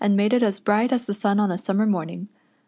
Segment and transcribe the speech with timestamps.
[0.09, 2.27] made it as bright as the sun on a summer morning.